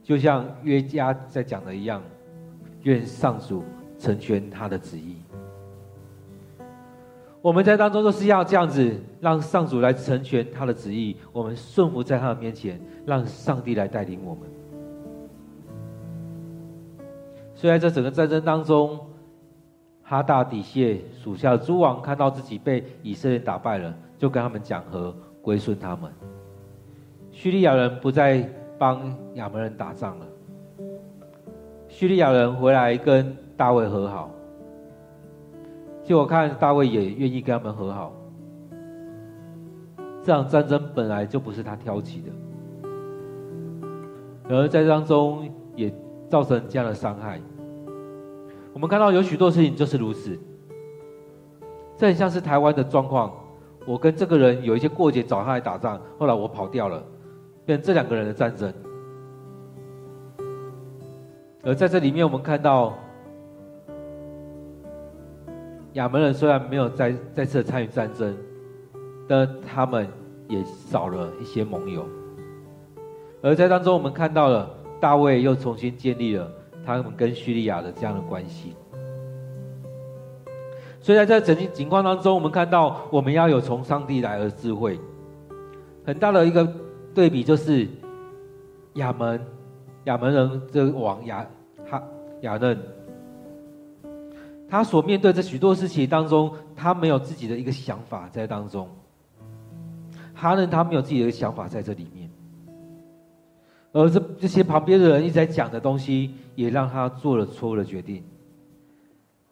[0.03, 2.01] 就像约家在讲的一样，
[2.83, 3.63] 愿上主
[3.97, 5.17] 成全他的旨意。
[7.41, 14.43] 我们在当中都是要这样子，让上主来成全他的旨意，我们顺服在他的面前，让上帝来带领我们。
[17.55, 18.99] 所以在整个战争当中。
[20.01, 26.11] 哈大底谢属下的诸王看到自己被以色列打败了，就跟他们讲和，归顺他们。
[27.31, 30.25] 叙利亚人不再帮亚扪人打仗了。
[31.87, 34.29] 叙利亚人回来跟大卫和好，
[36.03, 38.13] 结果看大卫也愿意跟他们和好。
[40.21, 42.29] 这场战争本来就不是他挑起的，
[44.49, 45.91] 而在当中也
[46.29, 47.39] 造成这样的伤害。
[48.73, 50.37] 我们看到有许多事情就是如此，
[51.97, 53.33] 这很像是台湾的状况。
[53.89, 57.03] 我跟这个人有一些过节，找他来打仗，后来我跑掉了，
[57.65, 58.71] 变这两个人的战争。
[61.63, 62.93] 而在这里面，我们看到
[65.93, 68.37] 亚扪人虽然没有再再次参与战争，
[69.27, 70.07] 但他们
[70.47, 72.05] 也少了一些盟友。
[73.41, 74.69] 而在当中，我们看到了
[74.99, 76.47] 大卫又重新建立了。
[76.85, 78.75] 他们跟叙利亚的这样的关系，
[81.01, 84.99] 所以在这整体情况当中，我们看到我们要有从上帝来的智慧。
[86.05, 86.67] 很大的一个
[87.13, 87.87] 对比就是
[88.95, 89.39] 亚门，
[90.05, 91.45] 亚门人这个王亚
[91.89, 92.03] 哈
[92.41, 92.77] 亚嫩，
[94.67, 98.89] 他所面对这许多事情当中，他没有自己的一个想法在当中。
[100.33, 102.29] 哈嫩他没有自己的想法在这里面。
[103.91, 108.23] 而这这些旁边的人一直在讲的东西，也让他做了错误的决定。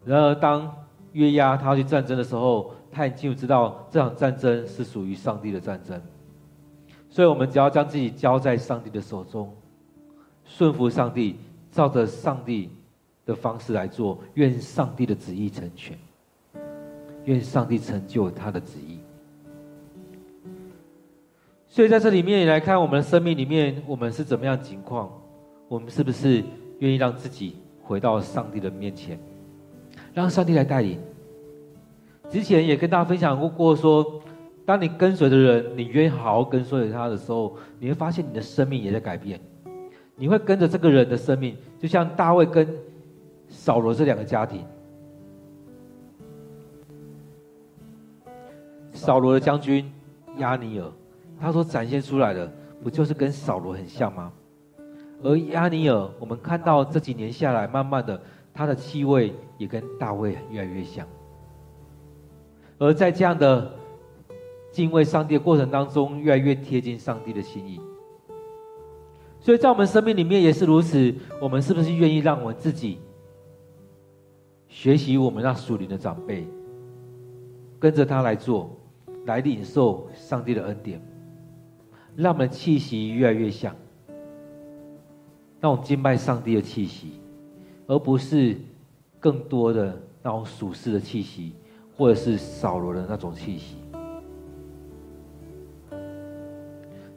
[0.05, 0.71] 然而，当
[1.17, 5.99] 约押他要去战争的时候，他已经知道这场战争是属于上帝的战争。
[7.09, 9.51] 所以，我们只要将自己交在上帝的手中，
[10.45, 11.35] 顺服上帝，
[11.71, 12.69] 照着上帝
[13.25, 15.97] 的方式来做，愿上帝的旨意成全，
[17.25, 18.99] 愿上帝成就他的旨意。
[21.67, 25.09] 所以在这里面来看我们的生命里面，我们是怎么样情况？
[25.67, 26.43] 我们是不是
[26.77, 29.19] 愿意让自己回到上帝的面前，
[30.17, 30.97] 让上帝来带领？
[32.27, 34.19] 之前也跟大家分享过，过说，
[34.65, 39.39] 当你跟随的人，你愿意好好跟随他的时候，你会发现你的生命也在改变。
[40.15, 42.67] 你会跟着这个人的生命，就像大卫跟
[43.47, 44.65] 扫罗这两个家庭，
[48.91, 49.87] 扫罗的将军
[50.37, 50.91] 亚尼尔。
[51.39, 52.51] 他所展现出来的，
[52.83, 54.33] 不就是跟扫罗很像吗？
[55.21, 58.19] 而亚尼尔，我们看到这几年下来，慢慢的，
[58.57, 61.05] 他的气味也跟大卫越来越像。
[62.79, 63.71] 而在这样的
[64.71, 67.79] 敬畏上帝的过程当中，越来越贴近上帝的心意。
[69.39, 72.97] 所以在我们生命里面也是如此，我们是不是愿意让我们自己
[74.67, 76.47] 学习我们那属灵的长辈，
[77.77, 78.75] 跟着他来做，
[79.25, 80.99] 来领受上帝的恩典？
[82.15, 83.75] 让我们的气息越来越像，
[85.61, 87.21] 那种敬拜上帝的气息，
[87.87, 88.55] 而不是
[89.19, 91.53] 更多的那种属世的气息，
[91.95, 93.77] 或者是扫罗的那种气息。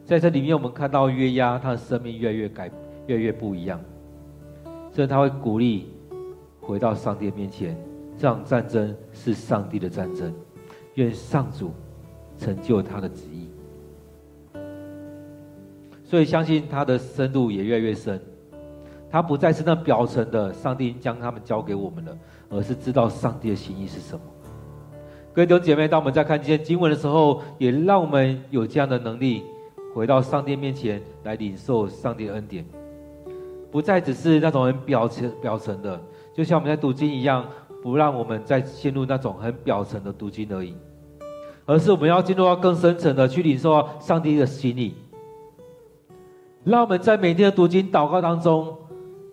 [0.05, 2.71] 在这里面，我们看到约押他的生命越来越改，
[3.07, 3.79] 越来越不一样。
[4.91, 5.87] 所以他会鼓励
[6.59, 7.77] 回到上帝面前，
[8.17, 10.33] 这场战争是上帝的战争，
[10.95, 11.71] 愿上主
[12.37, 13.47] 成就他的旨意。
[16.03, 18.21] 所以相信他的深度也越来越深，
[19.11, 22.17] 他不再是那表层的上帝已经将他们交给我们了，
[22.49, 24.21] 而是知道上帝的心意是什么。
[25.33, 29.43] 各位弟兄姐妹，当我们在看这些经文的时候，也让我们有这样的能力，
[29.93, 32.65] 回到上帝面前来领受上帝的恩典，
[33.69, 35.99] 不再只是那种很表层表层的，
[36.33, 37.45] 就像我们在读经一样，
[37.83, 40.73] 不让我们再陷入那种很表层的读经而已，
[41.65, 44.95] 而是我们要进入到更深层的去领受上帝的心意。
[46.63, 48.77] 让我们在每天的读经祷告当中，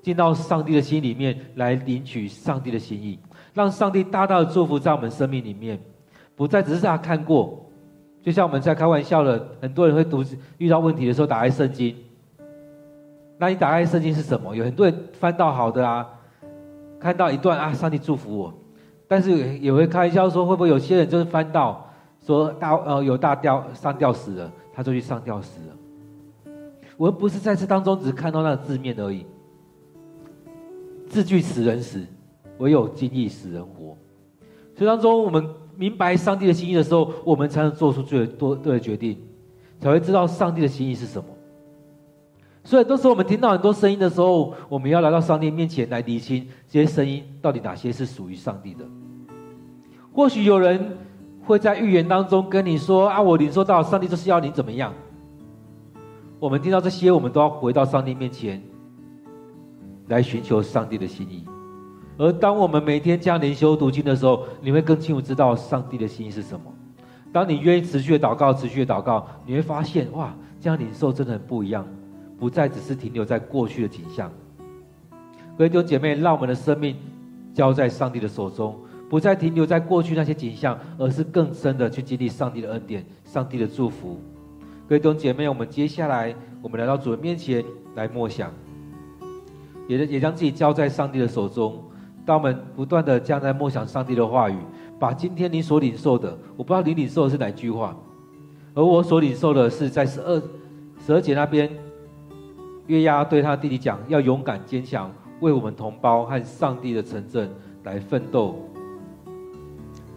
[0.03, 3.18] 进到上帝的心里面来领取上帝的心意，
[3.53, 5.78] 让上帝大大的祝福在我们生命里面，
[6.36, 7.64] 不再只是他看过。
[8.22, 10.24] 就像我们在开玩笑的，很多人会读
[10.59, 11.94] 遇到问题的时候打开圣经。
[13.38, 14.55] 那你打开圣经是什么？
[14.55, 16.07] 有很多人翻到好的啊，
[16.99, 18.53] 看到一段啊，上帝祝福我。
[19.07, 21.88] 但是也会开玩笑说，会不会有些人就是翻到
[22.20, 26.55] 说大呃有大吊上吊死了，他就去上吊死了。
[26.96, 29.24] 我们不是在这当中只看到那个字面而已。
[31.09, 32.05] 字句使人死，
[32.59, 33.97] 唯有经意使人活。
[34.77, 35.45] 所以当中我们
[35.77, 39.19] 明白上帝的心意的时候，我们才能做出最多对的决定，
[39.81, 41.25] 才会知道上帝的心意是什么。
[42.65, 48.85] 所以，都是我们听到很多声音的时候，我们要来到上帝面前来厘清这些声音到底哪些是属于上帝的。
[50.13, 50.99] 或许有人
[51.45, 54.93] 会在预言当中跟你说：“啊，我领受到上帝就是要你怎么样。”
[56.39, 58.63] 我们听到这些，我们都要回到上帝面前
[60.09, 61.45] 来寻求上帝的心意。
[62.17, 66.75] 而当我们每天这样灵修读经的时候，你会更清楚知道上帝的心意是什么。
[67.33, 71.87] 当你愿意持续的祷告、持续的祷告，你会发现，哇，这样领受真的很不一样。
[72.41, 74.31] 不再只是停留在过去的景象，
[75.57, 76.95] 各位弟兄姐妹，让我们的生命
[77.53, 78.79] 交在上帝的手中，
[79.11, 84.21] 不再停留在过去那些景象，而是更深的去经历上帝的恩典、上帝的祝福。
[84.89, 86.33] 各位弟兄姐妹，我们接下来
[86.63, 87.65] 我们来到主的面前
[87.97, 88.53] 来默想，
[89.89, 91.82] 也也将自己交在上帝的手中。
[92.24, 94.57] 当我们不断的这样在默想上帝的话语，
[95.01, 97.97] 把今天你所领受的，我不知道你领受的是哪句话，
[98.74, 100.41] 而我所领受的是在十二
[101.05, 101.68] 十二节那边。
[102.86, 107.51] 约押对他弟弟讲：“要勇敢坚强，为我们同胞和上帝的城镇
[107.84, 108.57] 来奋斗，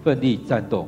[0.01, 0.88] 奋力战斗。”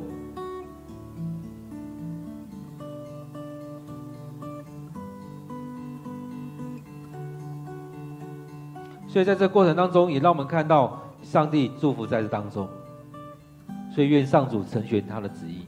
[9.14, 12.68] 所以在这过程当中，也让我们看到上帝祝福在这当中。
[13.94, 15.64] 所以愿上主成全他的旨意。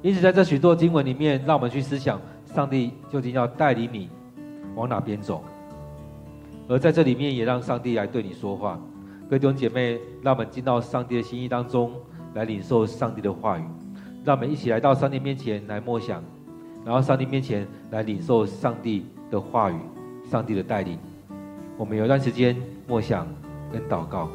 [0.00, 2.20] 因此，在这许多经文里面，让我们去思想
[2.54, 4.08] 上帝究竟要带领你。
[4.76, 5.42] 往哪边走？
[6.68, 8.78] 而在这里面，也让上帝来对你说话。
[9.28, 11.90] 各位弟兄姐妹，让我们进到上帝的心意当中，
[12.34, 13.64] 来领受上帝的话语。
[14.22, 16.22] 让我们一起来到上帝面前来默想，
[16.84, 19.74] 然后上帝面前来领受上帝的话语、
[20.30, 20.96] 上帝的带领。
[21.82, 22.56] 我们有一段时间
[22.86, 23.26] 默想
[23.72, 24.30] 跟祷告。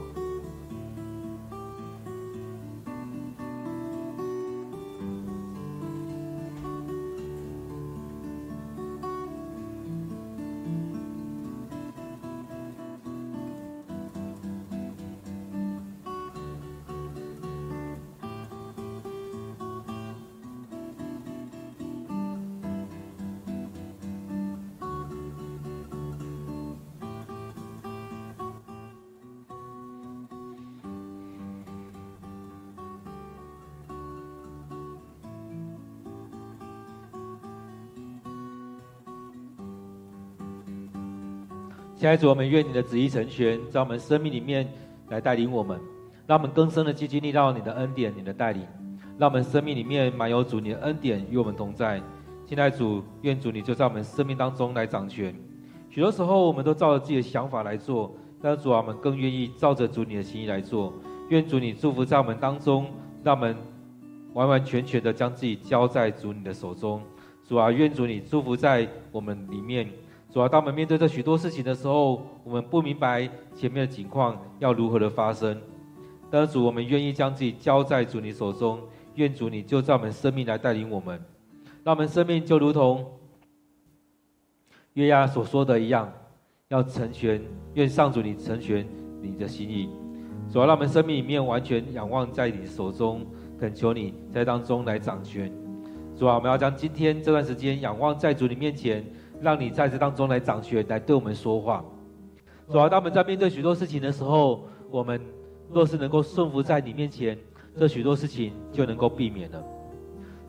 [42.07, 44.65] 现在主，我们愿你的旨意成全，在我们生命里面
[45.09, 45.77] 来带领我们，
[46.25, 48.65] 让我们更深的去经历到你的恩典、你的带领，
[49.17, 52.01] 让我们生命里面满有主你的恩典与我们同在。
[52.45, 55.35] 现在主，愿主你就在我们生命当中来掌权。
[55.89, 60.93] 许多时候我们都照着自己的想法来做，但是主啊，我们更愿意照着主你的心意来做。
[61.27, 62.85] 愿主你祝福在我们当中，
[63.21, 63.53] 让我们
[64.31, 67.01] 完完全全的将自己交在主你的手中。
[67.45, 69.89] 主啊，愿主你祝福在我们里面。
[70.29, 75.59] 主啊，当我们面对这许多事情的时候，我们不明白前面的情况要如何的发生。
[76.29, 78.79] 但是主，我们愿意将自己交在主你手中，
[79.15, 81.19] 愿主你就在我们生命来带领我们，
[81.83, 83.05] 让我们生命就如同
[84.93, 86.11] 月牙所说的一样，
[86.67, 87.41] 要成全。
[87.75, 88.85] 愿上主你成全
[89.21, 89.89] 你的心意。
[90.51, 93.25] 主啊，让我们生命里面完全仰望在你手中，
[93.57, 95.51] 恳求你在当中来掌权。
[96.17, 99.03] 主啊，我们要将今天这段时间仰望在主你面前。
[99.41, 101.83] 让你在这当中来掌权，来对我们说话。
[102.69, 105.21] 主啊，当我们在面对许多事情的时候，我们
[105.71, 107.37] 若是能够顺服在你面前，
[107.77, 109.63] 这许多事情就能够避免了。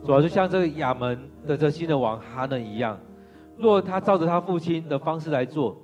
[0.05, 2.99] 主要，就像这个亚门的这新的王哈嫩一样，
[3.57, 5.77] 若他照着他父亲的方式来做，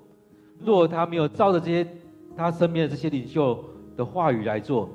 [0.61, 1.87] 若他没有照着这些
[2.37, 3.63] 他身边的这些领袖
[3.97, 4.89] 的话语来做，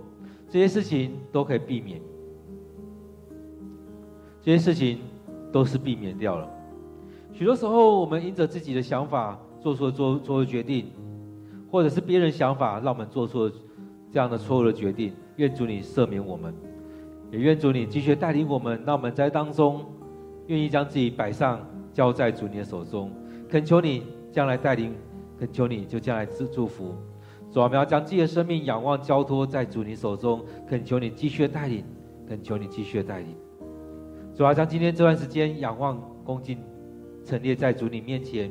[0.49, 2.01] 这些事情都可以避免。
[4.41, 4.99] 这些事情
[5.51, 6.49] 都是避免掉了。
[7.39, 10.91] 许多时候，我们因着自己的想法做出做做决定，
[11.71, 13.49] 或者是别人想法让我们做出
[14.11, 15.13] 这样的错误的决定。
[15.37, 16.53] 愿主你赦免我们，
[17.31, 18.83] 也愿主你继续带领我们。
[18.85, 19.85] 让我们在当中
[20.47, 23.09] 愿意将自己摆上，交在主你的手中。
[23.47, 24.93] 恳求你将来带领，
[25.37, 26.93] 恳求你就将来祝祝福。
[27.53, 30.43] 主啊，我们要将自己的生命仰望交托在主你手中。
[30.67, 31.85] 恳求你继续带领，
[32.27, 33.33] 恳求你继续带领。
[34.35, 36.57] 主啊，将今天这段时间仰望恭敬
[37.29, 38.49] 陈列在主你面前，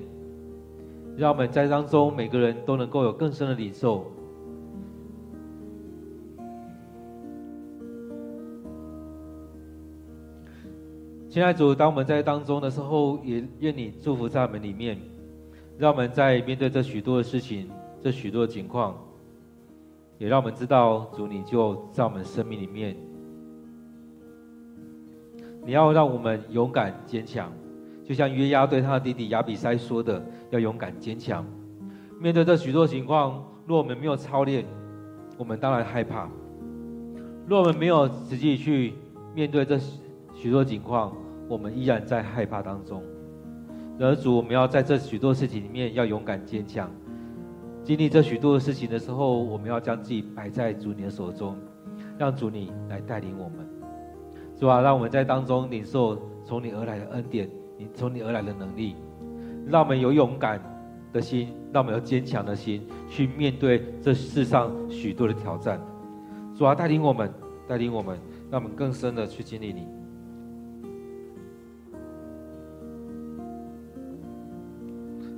[1.17, 4.07] 让我们在当中每个人都能够有更深的领受。
[11.29, 14.97] 亲爱主，当我们在当中的时候，也愿你祝福在我们里面，
[15.77, 17.69] 让我们在面对这许多的事情、
[18.01, 18.97] 这许多的情况，
[20.19, 22.97] 也让我们知道主你就在我们生命里面。
[25.67, 27.53] 你要让我们勇敢坚强，
[28.09, 31.45] 就像约押对他的弟弟亚比筛说的：“要勇敢坚强。”
[32.19, 34.65] 面对这许多情况，若我们没有操练，
[35.37, 36.27] 我们当然害怕；
[37.47, 38.95] 若我们没有实际去
[39.35, 39.79] 面对这，
[40.35, 41.15] 许多情况，
[41.51, 43.03] 我们依然在害怕当中。
[44.01, 46.91] 而主，我们要在这许多事情里面要勇敢坚强。
[47.85, 51.55] 经历这许多的事情的时候，我们要将自己摆在主你的手中，
[52.17, 53.69] 让主你来带领我们。
[54.59, 58.97] 主啊，让我们在当中领受从你而来的恩典，你从你而来的能力，
[59.69, 60.61] 让我们有勇敢
[61.13, 65.81] 的心，让我们有坚强的心去面对这世上许多的挑战。
[66.57, 67.33] 主啊，带领我们，
[67.69, 68.19] 带领我们，
[68.51, 69.87] 让我们更深的去经历你。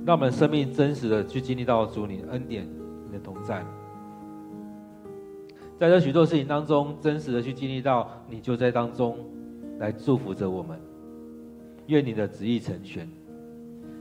[0.03, 2.67] 让我们生命真实的去经历到主你的恩典、
[3.05, 3.63] 你的同在，
[5.77, 9.15] 在这许多事情当中，真实的去经历到你就在当中
[9.77, 10.79] 来祝福着我们。
[11.91, 13.05] 愿你的旨意成全，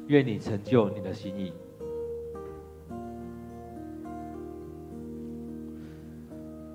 [0.07, 1.53] 愿你成就你的心意。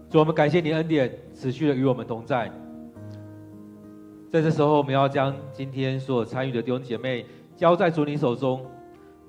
[0.09, 2.51] 主，我们感谢你恩典持续的与我们同在。
[4.30, 8.66] 在这时候，我们要将今天所有参与的弟兄姐妹交在主你手中。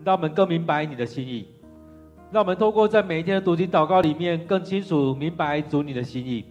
[0.04, 1.46] 让我们更明白你的心意，
[2.32, 6.44] 让我们透过在每一天的读经祷告里面，更清楚明白主你的心意。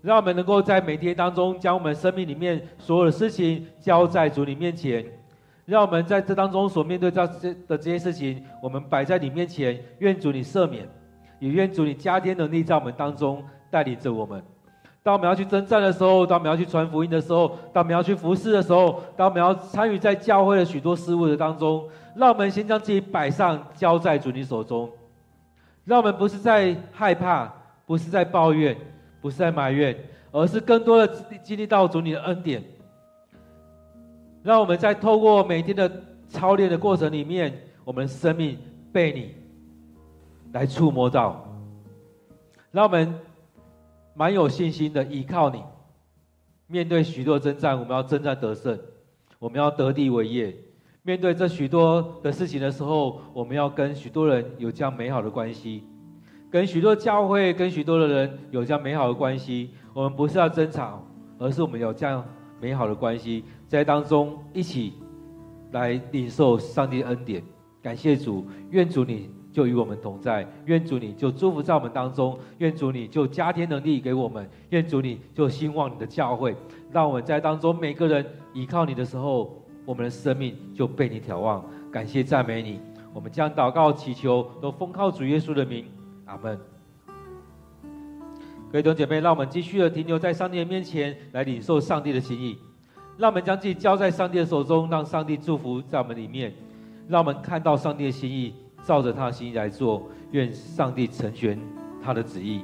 [0.00, 5.04] 让我们能够在每天当中，将我们生命里面所有的事情交在主你面前。
[5.64, 10.88] 让我们在这当中所面对到这的这些事情，我们摆在你面前，愿主你赦免，
[11.40, 14.42] 也愿主你加添能力在我们当中带领着我们。
[15.02, 24.90] 当我们要去征战的时候，当我们要去传福音的时候，当我们要去服侍的时候，当我们要参与在教会的许多事务的当中，让我们先将自己摆上，交在主你手中。
[25.84, 27.50] 让我们不是在害怕，
[27.86, 28.76] 不是在抱怨，
[29.20, 29.96] 不是在埋怨，
[30.32, 31.08] 而是更多的
[31.42, 32.62] 经历到主你的恩典。
[34.42, 35.90] 让我们在透过每天的
[36.28, 37.52] 操练的过程里面，
[37.84, 38.58] 我们生命
[38.92, 39.34] 被你
[40.52, 41.44] 来触摸到。
[42.70, 43.14] 让我们。
[44.14, 45.62] 蛮有信心的，依靠你，
[46.66, 48.76] 面对许多征战，我们要征战得胜，
[49.38, 50.52] 我们要得地为业。
[51.02, 55.84] 面对这许多的事情的时候，我们要跟许多人有这样美好的关系，
[56.50, 59.70] 跟许多教会、跟许多的人有这样美好的关系。
[59.92, 61.02] 我们不是要争吵，
[61.38, 62.24] 而是我们有这样
[62.60, 64.94] 美好的关系，在当中一起
[65.72, 67.42] 来领受上帝恩典。
[67.82, 69.30] 感谢主，愿主你。
[69.50, 76.54] 就与我们同在，愿主你就祝福在我们当中，愿主你就加添能力给我们，愿主你就兴旺你的教会，
[76.92, 81.64] 让我们在当中每个人依靠你的时候，我们的生命就被你眺望。
[81.90, 82.78] 感谢赞美你，
[83.12, 85.86] 我们将祷告祈求都奉靠主耶稣的名，
[86.28, 86.56] 阿门。
[88.70, 92.58] 各位弟兄姐妹，让我们继续的停留在上帝的面前，来领受上帝的心意。
[93.16, 96.54] 让我们将自己交在上帝的手中，让上帝祝福在我们里面，
[97.08, 98.54] 让我们看到上帝的心意。
[98.84, 101.58] 照着他的心意来做，愿上帝成全
[102.00, 102.62] 他的旨意。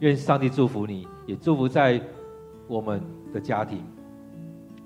[0.00, 2.00] 愿上帝祝福你，也祝福在
[2.66, 3.00] 我们
[3.32, 3.84] 的家庭。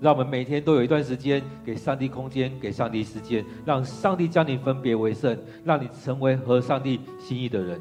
[0.01, 7.81] 让我们每天都有一段时间给上帝空间，给上帝时间，让上帝将你分别为圣，让你成为合上帝心意的人。